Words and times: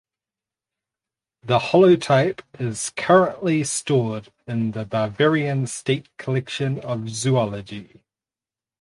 The 1.43 1.59
holotype 1.59 2.41
is 2.59 2.91
currently 2.97 3.63
stored 3.63 4.31
in 4.47 4.71
the 4.71 4.83
Bavarian 4.83 5.67
State 5.67 6.07
Collection 6.17 6.79
of 6.79 7.07
Zoology. 7.07 8.01